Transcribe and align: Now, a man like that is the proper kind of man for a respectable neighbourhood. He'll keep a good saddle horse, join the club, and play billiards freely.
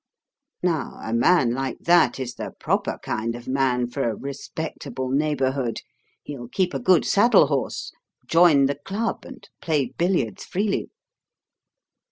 Now, 0.63 0.99
a 1.03 1.13
man 1.13 1.51
like 1.53 1.77
that 1.81 2.19
is 2.19 2.33
the 2.33 2.53
proper 2.59 2.97
kind 3.03 3.35
of 3.35 3.47
man 3.47 3.87
for 3.87 4.09
a 4.09 4.15
respectable 4.15 5.11
neighbourhood. 5.11 5.81
He'll 6.23 6.47
keep 6.47 6.73
a 6.73 6.79
good 6.79 7.05
saddle 7.05 7.45
horse, 7.45 7.91
join 8.25 8.65
the 8.65 8.79
club, 8.83 9.25
and 9.25 9.47
play 9.61 9.93
billiards 9.99 10.43
freely. 10.43 10.89